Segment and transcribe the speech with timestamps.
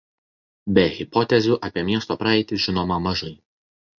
[0.77, 3.33] Be hipotezių apie miesto praeitį žinoma mažai.